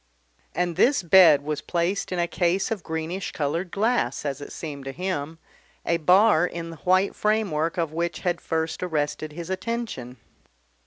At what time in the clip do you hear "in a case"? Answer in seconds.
2.11-2.71